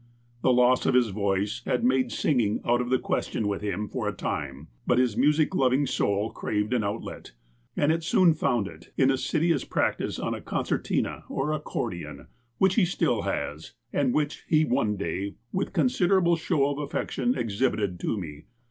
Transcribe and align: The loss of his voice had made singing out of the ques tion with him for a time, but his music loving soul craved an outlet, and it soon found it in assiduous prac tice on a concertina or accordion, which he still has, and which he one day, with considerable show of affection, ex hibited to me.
The 0.41 0.51
loss 0.51 0.87
of 0.87 0.95
his 0.95 1.09
voice 1.09 1.61
had 1.67 1.83
made 1.83 2.11
singing 2.11 2.59
out 2.65 2.81
of 2.81 2.89
the 2.89 2.97
ques 2.97 3.27
tion 3.27 3.47
with 3.47 3.61
him 3.61 3.87
for 3.87 4.07
a 4.07 4.11
time, 4.13 4.67
but 4.87 4.97
his 4.97 5.15
music 5.15 5.53
loving 5.53 5.85
soul 5.85 6.31
craved 6.31 6.73
an 6.73 6.83
outlet, 6.83 7.33
and 7.77 7.91
it 7.91 8.03
soon 8.03 8.33
found 8.33 8.67
it 8.67 8.91
in 8.97 9.11
assiduous 9.11 9.63
prac 9.63 9.99
tice 9.99 10.17
on 10.17 10.33
a 10.33 10.41
concertina 10.41 11.25
or 11.29 11.51
accordion, 11.53 12.25
which 12.57 12.73
he 12.81 12.85
still 12.85 13.21
has, 13.21 13.75
and 13.93 14.11
which 14.11 14.43
he 14.47 14.65
one 14.65 14.97
day, 14.97 15.35
with 15.51 15.71
considerable 15.71 16.35
show 16.35 16.67
of 16.71 16.79
affection, 16.79 17.37
ex 17.37 17.53
hibited 17.61 17.99
to 17.99 18.17
me. 18.19 18.45